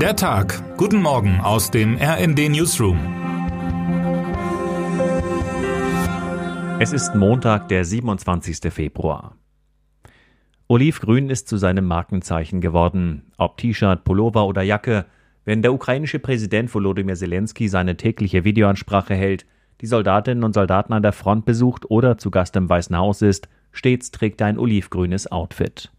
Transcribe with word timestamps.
Der 0.00 0.14
Tag. 0.14 0.76
Guten 0.76 1.00
Morgen 1.00 1.40
aus 1.40 1.70
dem 1.70 1.96
RND 1.96 2.50
Newsroom. 2.50 2.98
Es 6.78 6.92
ist 6.92 7.14
Montag, 7.14 7.68
der 7.68 7.82
27. 7.82 8.70
Februar. 8.70 9.36
Olivgrün 10.68 11.30
ist 11.30 11.48
zu 11.48 11.56
seinem 11.56 11.86
Markenzeichen 11.86 12.60
geworden. 12.60 13.32
Ob 13.38 13.56
T-Shirt, 13.56 14.04
Pullover 14.04 14.46
oder 14.46 14.60
Jacke, 14.60 15.06
wenn 15.46 15.62
der 15.62 15.72
ukrainische 15.72 16.18
Präsident 16.18 16.74
Volodymyr 16.74 17.14
Zelensky 17.14 17.66
seine 17.68 17.96
tägliche 17.96 18.44
Videoansprache 18.44 19.14
hält, 19.14 19.46
die 19.80 19.86
Soldatinnen 19.86 20.44
und 20.44 20.52
Soldaten 20.52 20.92
an 20.92 21.02
der 21.02 21.12
Front 21.12 21.46
besucht 21.46 21.90
oder 21.90 22.18
zu 22.18 22.30
Gast 22.30 22.54
im 22.56 22.68
Weißen 22.68 22.94
Haus 22.98 23.22
ist, 23.22 23.48
stets 23.72 24.10
trägt 24.10 24.42
er 24.42 24.48
ein 24.48 24.58
olivgrünes 24.58 25.32
Outfit. 25.32 25.90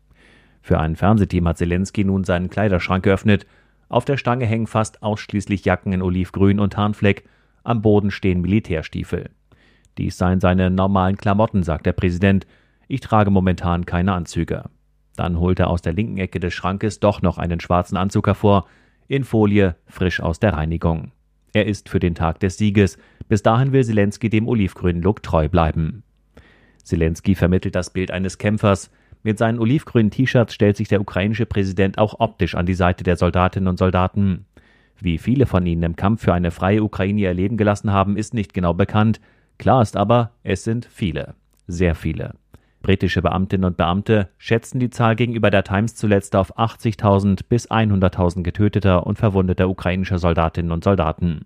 Für 0.61 0.79
ein 0.79 0.95
Fernsehteam 0.95 1.48
hat 1.48 1.57
Zelensky 1.57 2.04
nun 2.04 2.25
seinen 2.25 2.52
Kleiderschrank 2.52 3.04
geöffnet. 3.04 3.48
Auf 3.90 4.06
der 4.06 4.18
Stange 4.18 4.46
hängen 4.46 4.68
fast 4.68 5.02
ausschließlich 5.02 5.66
Jacken 5.66 5.93
in 5.93 6.02
Olivgrün 6.02 6.60
und 6.60 6.75
Harnfleck. 6.75 7.28
Am 7.64 7.82
Boden 7.82 8.11
stehen 8.11 8.42
Militärstiefel. 8.42 9.30
Dies 9.98 10.18
seien 10.18 10.39
seine 10.39 10.70
normalen 10.70 11.18
Klamotten, 11.18 11.64
sagt 11.64 11.86
der 11.86 11.94
Präsident. 11.94 12.46
Ich 12.88 13.02
trage 13.02 13.32
momentan 13.32 13.86
keine 13.86 14.14
Anzüge. 14.14 14.66
Dann 15.16 15.39
holt 15.39 15.60
er 15.60 15.70
aus 15.70 15.82
der 15.82 15.94
linken 15.94 16.18
Ecke 16.18 16.39
des 16.39 16.54
Schrankes 16.54 17.00
doch 17.00 17.21
noch 17.21 17.38
einen 17.38 17.60
schwarzen 17.60 17.97
Anzug 17.97 18.28
hervor, 18.28 18.68
in 19.08 19.24
Folie, 19.24 19.75
frisch 19.88 20.19
aus 20.19 20.39
der 20.39 20.54
Reinigung. 20.54 21.11
Er 21.54 21.66
ist 21.66 21.89
für 21.89 22.00
den 22.00 22.14
Tag 22.14 22.39
des 22.39 22.58
Sieges. 22.58 22.97
Bis 23.28 23.42
dahin 23.42 23.72
will 23.72 23.83
Zelensky 23.83 24.30
dem 24.30 24.47
olivgrünen 24.47 25.02
Look 25.02 25.24
treu 25.24 25.50
bleiben. 25.50 26.04
Zelensky 26.83 27.36
vermittelt 27.36 27.75
das 27.75 27.89
Bild 27.89 28.11
eines 28.11 28.38
Kämpfers. 28.38 28.92
Mit 29.28 29.40
seinen 29.40 29.60
olivgrünen 29.60 30.10
T-Shirts 30.10 30.54
stellt 30.54 30.78
sich 30.78 30.88
der 30.88 31.02
ukrainische 31.02 31.46
Präsident 31.46 31.98
auch 31.98 32.22
optisch 32.22 32.56
an 32.56 32.66
die 32.66 32.73
Seite 32.73 33.04
der 33.04 33.17
Soldatinnen 33.17 33.67
und 33.67 33.78
Soldaten. 33.78 34.45
Wie 35.02 35.17
viele 35.17 35.45
von 35.45 35.66
ihnen 35.66 35.84
im 35.84 35.98
Kampf 35.98 36.22
für 36.22 36.34
eine 36.34 36.50
freie 36.50 36.81
Ukraine 36.81 37.19
ihr 37.19 37.34
Leben 37.34 37.58
gelassen 37.58 37.92
haben, 37.92 38.16
ist 38.16 38.34
nicht 38.34 38.53
genau 38.53 38.73
bekannt. 38.73 39.19
Klar 39.58 39.81
ist 39.81 39.97
aber, 39.97 40.31
es 40.44 40.64
sind 40.64 40.86
viele. 40.86 41.36
Sehr 41.67 41.94
viele. 41.94 42.36
Britische 42.81 43.22
Beamtinnen 43.22 43.66
und 43.66 43.75
Beamte 43.75 44.30
schätzen 44.38 44.80
die 44.80 44.92
Zahl 44.92 45.17
gegenüber 45.17 45.50
der 45.50 45.66
Times 45.66 45.95
zuletzt 45.95 46.34
auf 46.34 46.58
80.000 46.58 47.41
bis 47.50 47.69
100.000 47.69 48.44
getöteter 48.44 49.06
und 49.06 49.17
verwundeter 49.17 49.67
ukrainischer 49.67 50.19
Soldatinnen 50.19 50.72
und 50.72 50.86
Soldaten. 50.86 51.41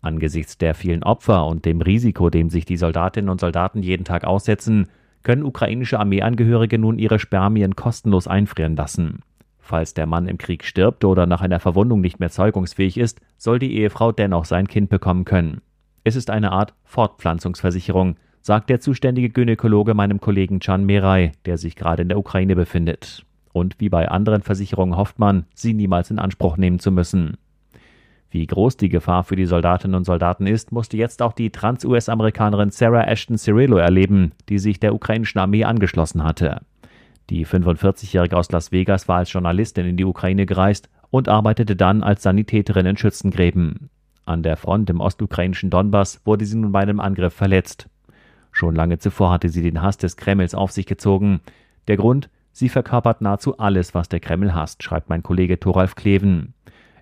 Angesichts 0.00 0.58
der 0.58 0.74
vielen 0.74 1.04
Opfer 1.04 1.46
und 1.46 1.66
dem 1.66 1.82
Risiko, 1.82 2.30
dem 2.30 2.50
sich 2.50 2.64
die 2.64 2.76
Soldatinnen 2.76 3.30
und 3.30 3.38
Soldaten 3.38 3.80
jeden 3.80 4.04
Tag 4.04 4.24
aussetzen, 4.24 4.88
können 5.22 5.44
ukrainische 5.44 5.98
Armeeangehörige 5.98 6.78
nun 6.78 6.98
ihre 6.98 7.18
Spermien 7.18 7.76
kostenlos 7.76 8.26
einfrieren 8.26 8.76
lassen. 8.76 9.20
Falls 9.58 9.94
der 9.94 10.06
Mann 10.06 10.26
im 10.26 10.38
Krieg 10.38 10.64
stirbt 10.64 11.04
oder 11.04 11.26
nach 11.26 11.42
einer 11.42 11.60
Verwundung 11.60 12.00
nicht 12.00 12.18
mehr 12.18 12.30
zeugungsfähig 12.30 12.98
ist, 12.98 13.20
soll 13.36 13.58
die 13.58 13.76
Ehefrau 13.76 14.10
dennoch 14.10 14.44
sein 14.44 14.66
Kind 14.66 14.88
bekommen 14.88 15.24
können. 15.24 15.60
Es 16.02 16.16
ist 16.16 16.30
eine 16.30 16.50
Art 16.50 16.74
Fortpflanzungsversicherung, 16.84 18.16
sagt 18.42 18.70
der 18.70 18.80
zuständige 18.80 19.28
Gynäkologe 19.28 19.94
meinem 19.94 20.20
Kollegen 20.20 20.58
Can 20.58 20.84
Meray, 20.86 21.32
der 21.44 21.58
sich 21.58 21.76
gerade 21.76 22.02
in 22.02 22.08
der 22.08 22.18
Ukraine 22.18 22.56
befindet. 22.56 23.24
Und 23.52 23.76
wie 23.78 23.88
bei 23.88 24.08
anderen 24.08 24.42
Versicherungen 24.42 24.96
hofft 24.96 25.18
man, 25.18 25.44
sie 25.54 25.74
niemals 25.74 26.10
in 26.10 26.18
Anspruch 26.18 26.56
nehmen 26.56 26.78
zu 26.78 26.90
müssen. 26.90 27.36
Wie 28.30 28.46
groß 28.46 28.76
die 28.76 28.88
Gefahr 28.88 29.24
für 29.24 29.34
die 29.34 29.46
Soldatinnen 29.46 29.96
und 29.96 30.04
Soldaten 30.04 30.46
ist, 30.46 30.70
musste 30.70 30.96
jetzt 30.96 31.20
auch 31.20 31.32
die 31.32 31.50
Trans-US-Amerikanerin 31.50 32.70
Sarah 32.70 33.08
Ashton 33.08 33.36
Cirillo 33.36 33.76
erleben, 33.76 34.32
die 34.48 34.60
sich 34.60 34.78
der 34.78 34.94
ukrainischen 34.94 35.40
Armee 35.40 35.64
angeschlossen 35.64 36.22
hatte. 36.22 36.60
Die 37.28 37.44
45-Jährige 37.44 38.36
aus 38.36 38.50
Las 38.52 38.70
Vegas 38.70 39.08
war 39.08 39.18
als 39.18 39.32
Journalistin 39.32 39.86
in 39.86 39.96
die 39.96 40.04
Ukraine 40.04 40.46
gereist 40.46 40.88
und 41.10 41.28
arbeitete 41.28 41.74
dann 41.74 42.02
als 42.02 42.22
Sanitäterin 42.22 42.86
in 42.86 42.96
Schützengräben. 42.96 43.90
An 44.24 44.44
der 44.44 44.56
Front 44.56 44.90
im 44.90 45.00
ostukrainischen 45.00 45.70
Donbass 45.70 46.20
wurde 46.24 46.44
sie 46.44 46.56
nun 46.56 46.70
bei 46.70 46.80
einem 46.80 47.00
Angriff 47.00 47.34
verletzt. 47.34 47.88
Schon 48.52 48.76
lange 48.76 48.98
zuvor 48.98 49.32
hatte 49.32 49.48
sie 49.48 49.62
den 49.62 49.82
Hass 49.82 49.96
des 49.96 50.16
Kremls 50.16 50.54
auf 50.54 50.70
sich 50.70 50.86
gezogen. 50.86 51.40
Der 51.88 51.96
Grund, 51.96 52.30
sie 52.52 52.68
verkörpert 52.68 53.22
nahezu 53.22 53.58
alles, 53.58 53.94
was 53.94 54.08
der 54.08 54.20
Kreml 54.20 54.54
hasst, 54.54 54.82
schreibt 54.84 55.08
mein 55.08 55.24
Kollege 55.24 55.58
Thoralf 55.58 55.96
Kleven. 55.96 56.54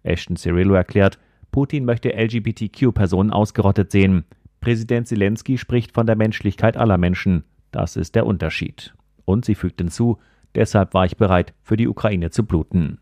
Ashton 0.09 0.37
Cirillo 0.37 0.75
erklärt, 0.75 1.19
Putin 1.51 1.85
möchte 1.85 2.13
LGBTQ-Personen 2.13 3.33
ausgerottet 3.33 3.91
sehen. 3.93 4.25
Präsident 4.61 5.09
Zelensky 5.09 5.59
spricht 5.59 5.93
von 5.93 6.07
der 6.07 6.17
Menschlichkeit 6.17 6.77
aller 6.77 6.99
Menschen. 6.99 7.45
Das 7.71 7.97
ist 7.97 8.15
der 8.15 8.27
Unterschied. 8.27 8.95
Und 9.25 9.45
sie 9.45 9.55
fügt 9.55 9.81
hinzu, 9.81 10.19
deshalb 10.55 10.95
war 10.95 11.05
ich 11.05 11.17
bereit, 11.17 11.55
für 11.63 11.77
die 11.77 11.89
Ukraine 11.89 12.31
zu 12.31 12.45
bluten. 12.45 12.99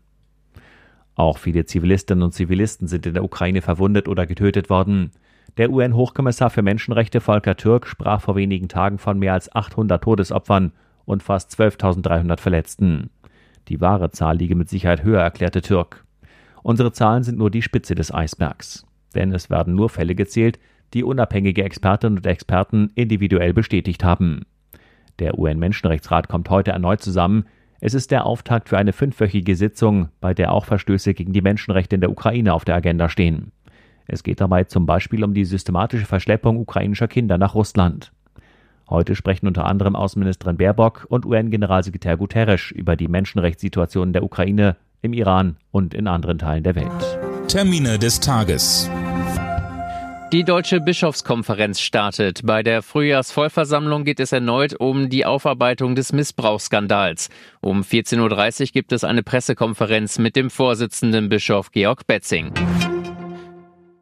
Auch 1.15 1.39
viele 1.39 1.65
Zivilistinnen 1.65 2.23
und 2.23 2.33
Zivilisten 2.33 2.87
sind 2.87 3.05
in 3.05 3.15
der 3.15 3.23
Ukraine 3.23 3.61
verwundet 3.61 4.07
oder 4.07 4.27
getötet 4.27 4.69
worden. 4.69 5.11
Der 5.57 5.71
UN-Hochkommissar 5.71 6.51
für 6.51 6.61
Menschenrechte 6.61 7.21
Volker 7.21 7.57
Türk 7.57 7.87
sprach 7.87 8.21
vor 8.21 8.35
wenigen 8.35 8.67
Tagen 8.67 8.99
von 8.99 9.17
mehr 9.17 9.33
als 9.33 9.53
800 9.55 10.03
Todesopfern 10.03 10.73
und 11.05 11.23
fast 11.23 11.51
12.300 11.59 12.39
Verletzten. 12.39 13.09
Die 13.67 13.81
wahre 13.81 14.11
Zahl 14.11 14.37
liege 14.37 14.55
mit 14.55 14.69
Sicherheit 14.69 15.03
höher, 15.03 15.21
erklärte 15.21 15.61
Türk. 15.61 16.05
Unsere 16.67 16.91
Zahlen 16.91 17.23
sind 17.23 17.37
nur 17.37 17.49
die 17.49 17.61
Spitze 17.61 17.95
des 17.95 18.13
Eisbergs. 18.13 18.85
Denn 19.15 19.31
es 19.31 19.49
werden 19.49 19.73
nur 19.73 19.87
Fälle 19.87 20.15
gezählt, 20.15 20.59
die 20.93 21.05
unabhängige 21.05 21.63
Expertinnen 21.63 22.17
und 22.17 22.27
Experten 22.27 22.91
individuell 22.93 23.53
bestätigt 23.53 24.03
haben. 24.03 24.41
Der 25.19 25.39
UN-Menschenrechtsrat 25.39 26.27
kommt 26.27 26.49
heute 26.49 26.71
erneut 26.71 27.01
zusammen. 27.01 27.45
Es 27.79 27.93
ist 27.93 28.11
der 28.11 28.25
Auftakt 28.25 28.67
für 28.67 28.77
eine 28.77 28.91
fünfwöchige 28.91 29.55
Sitzung, 29.55 30.09
bei 30.19 30.33
der 30.33 30.51
auch 30.51 30.65
Verstöße 30.65 31.13
gegen 31.13 31.31
die 31.31 31.39
Menschenrechte 31.39 31.95
in 31.95 32.01
der 32.01 32.11
Ukraine 32.11 32.53
auf 32.53 32.65
der 32.65 32.75
Agenda 32.75 33.07
stehen. 33.07 33.53
Es 34.05 34.21
geht 34.21 34.41
dabei 34.41 34.65
zum 34.65 34.85
Beispiel 34.85 35.23
um 35.23 35.33
die 35.33 35.45
systematische 35.45 36.05
Verschleppung 36.05 36.57
ukrainischer 36.57 37.07
Kinder 37.07 37.37
nach 37.37 37.55
Russland. 37.55 38.11
Heute 38.89 39.15
sprechen 39.15 39.47
unter 39.47 39.67
anderem 39.67 39.95
Außenministerin 39.95 40.57
Baerbock 40.57 41.05
und 41.07 41.25
UN-Generalsekretär 41.25 42.17
Guterres 42.17 42.71
über 42.71 42.97
die 42.97 43.07
Menschenrechtssituation 43.07 44.11
der 44.11 44.23
Ukraine 44.23 44.75
im 45.01 45.13
Iran 45.13 45.57
und 45.71 45.93
in 45.93 46.07
anderen 46.07 46.37
Teilen 46.37 46.63
der 46.63 46.75
Welt. 46.75 47.19
Termine 47.47 47.97
des 47.97 48.19
Tages. 48.19 48.89
Die 50.33 50.43
Deutsche 50.43 50.81
Bischofskonferenz 50.81 51.79
startet. 51.79 52.41
Bei 52.43 52.61
der 52.61 52.81
Frühjahrsvollversammlung 52.81 54.03
geht 54.03 54.19
es 54.19 54.33
erneut 54.33 54.73
um 54.73 55.07
die 55.07 55.25
Aufarbeitung 55.25 55.95
des 55.95 56.11
Missbrauchsskandals. 56.11 57.29
Um 57.61 57.81
14.30 57.81 58.61
Uhr 58.61 58.67
gibt 58.73 58.91
es 58.91 59.05
eine 59.05 59.23
Pressekonferenz 59.23 60.19
mit 60.19 60.35
dem 60.35 60.49
Vorsitzenden 60.49 61.29
Bischof 61.29 61.71
Georg 61.71 62.05
Betzing. 62.07 62.51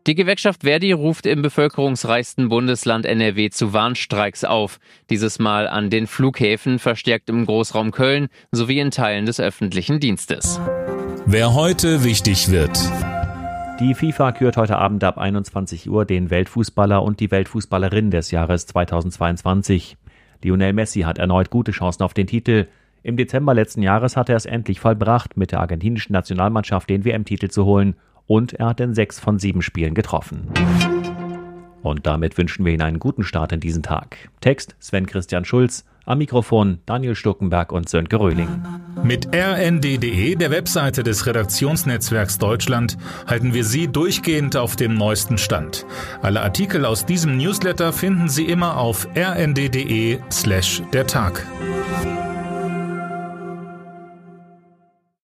Die 0.07 0.15
Gewerkschaft 0.15 0.61
Verdi 0.63 0.93
ruft 0.93 1.27
im 1.27 1.43
bevölkerungsreichsten 1.43 2.49
Bundesland 2.49 3.05
NRW 3.05 3.51
zu 3.51 3.73
Warnstreiks 3.73 4.43
auf. 4.43 4.79
Dieses 5.11 5.37
Mal 5.37 5.67
an 5.67 5.91
den 5.91 6.07
Flughäfen, 6.07 6.79
verstärkt 6.79 7.29
im 7.29 7.45
Großraum 7.45 7.91
Köln 7.91 8.29
sowie 8.51 8.79
in 8.79 8.89
Teilen 8.89 9.27
des 9.27 9.39
öffentlichen 9.39 9.99
Dienstes. 9.99 10.59
Wer 11.27 11.55
heute 11.55 12.03
wichtig 12.03 12.51
wird. 12.51 12.79
Die 13.79 13.95
FIFA 13.95 14.31
kürt 14.31 14.57
heute 14.57 14.77
Abend 14.77 15.03
ab 15.03 15.17
21 15.17 15.89
Uhr 15.89 16.05
den 16.05 16.29
Weltfußballer 16.29 17.01
und 17.01 17.19
die 17.19 17.31
Weltfußballerin 17.31 18.11
des 18.11 18.29
Jahres 18.29 18.67
2022. 18.67 19.97
Lionel 20.43 20.73
Messi 20.73 21.01
hat 21.01 21.17
erneut 21.17 21.49
gute 21.49 21.71
Chancen 21.71 22.03
auf 22.03 22.13
den 22.13 22.27
Titel. 22.27 22.67
Im 23.01 23.17
Dezember 23.17 23.55
letzten 23.55 23.81
Jahres 23.81 24.15
hat 24.15 24.29
er 24.29 24.35
es 24.35 24.45
endlich 24.45 24.79
vollbracht, 24.79 25.35
mit 25.35 25.51
der 25.51 25.61
argentinischen 25.61 26.13
Nationalmannschaft 26.13 26.87
den 26.89 27.03
WM-Titel 27.05 27.49
zu 27.49 27.65
holen 27.65 27.95
und 28.27 28.53
er 28.53 28.67
hat 28.67 28.79
in 28.79 28.93
sechs 28.93 29.19
von 29.19 29.39
sieben 29.39 29.63
Spielen 29.63 29.95
getroffen. 29.95 30.51
Und 31.85 32.07
damit 32.07 32.35
wünschen 32.39 32.65
wir 32.65 32.73
Ihnen 32.73 32.81
einen 32.81 32.97
guten 32.97 33.23
Start 33.23 33.51
in 33.51 33.59
diesen 33.59 33.83
Tag. 33.83 34.17
Text 34.41 34.75
Sven 34.79 35.05
Christian 35.05 35.45
Schulz, 35.45 35.85
am 36.05 36.17
Mikrofon 36.17 36.79
Daniel 36.87 37.13
Stuckenberg 37.13 37.71
und 37.71 37.89
Sönke 37.89 38.19
Röhling. 38.19 38.47
Mit 39.03 39.27
rnd.de, 39.31 40.33
der 40.33 40.49
Webseite 40.49 41.03
des 41.03 41.27
Redaktionsnetzwerks 41.27 42.39
Deutschland, 42.39 42.97
halten 43.27 43.53
wir 43.53 43.63
Sie 43.63 43.87
durchgehend 43.87 44.57
auf 44.57 44.75
dem 44.75 44.95
neuesten 44.95 45.37
Stand. 45.37 45.85
Alle 46.23 46.41
Artikel 46.41 46.85
aus 46.85 47.05
diesem 47.05 47.37
Newsletter 47.37 47.93
finden 47.93 48.29
Sie 48.29 48.45
immer 48.45 48.77
auf 48.77 49.07
rnd.de 49.15 50.17
slash 50.31 50.81
der 50.91 51.05
Tag. 51.05 51.45